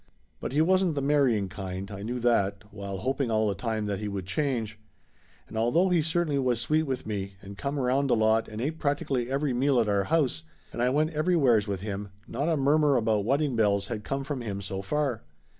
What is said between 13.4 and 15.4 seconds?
bells had come from him so far.